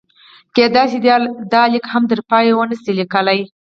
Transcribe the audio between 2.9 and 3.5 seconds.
لیکلی.